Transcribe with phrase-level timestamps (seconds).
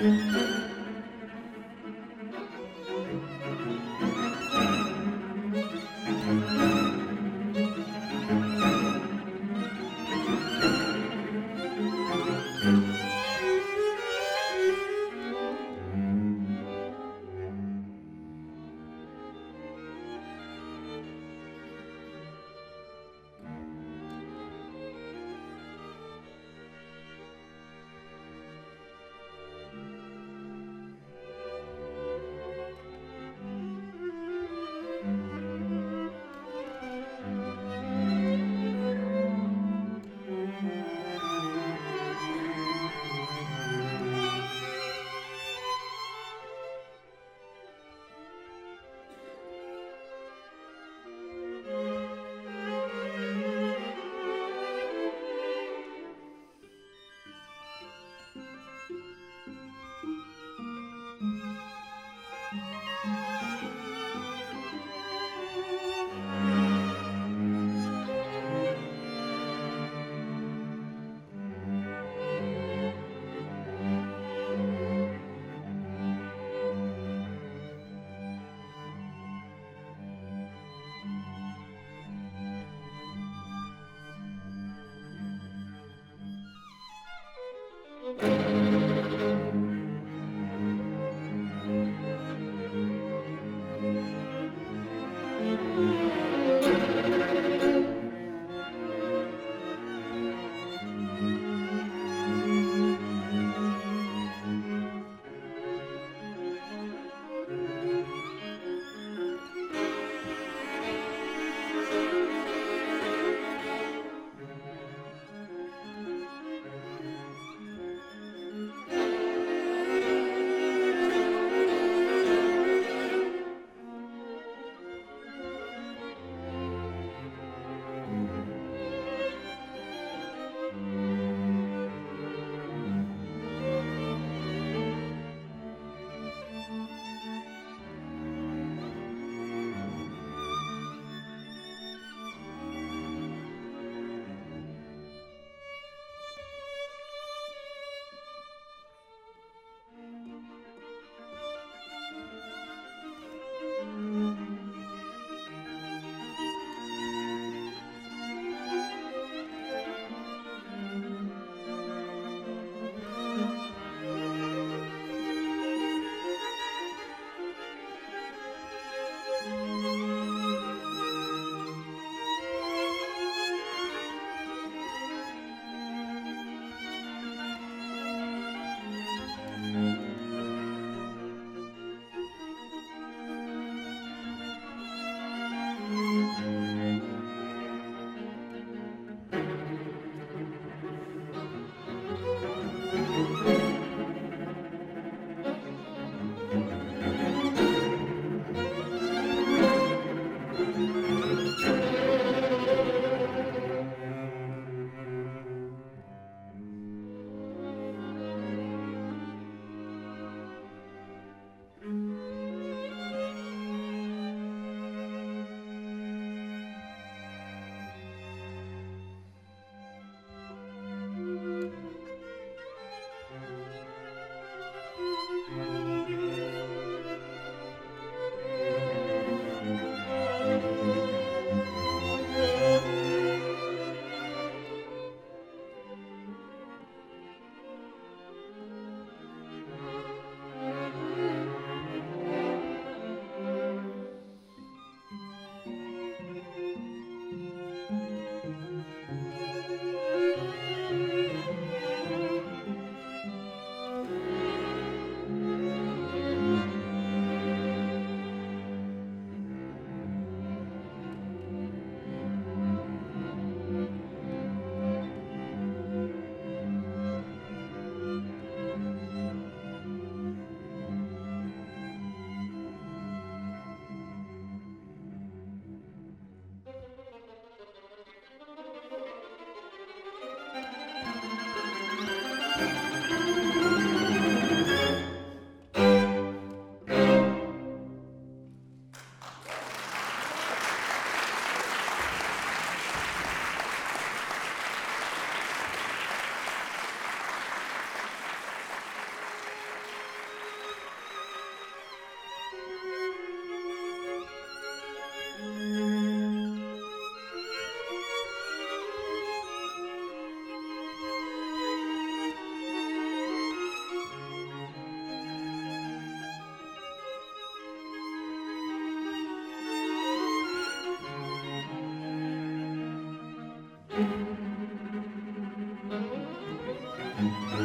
[0.00, 0.37] Mm-hmm.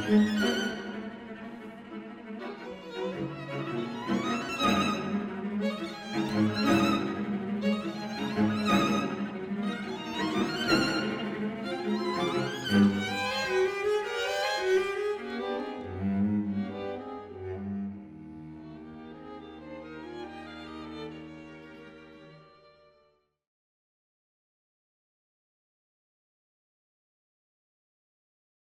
[0.05, 0.42] 嗯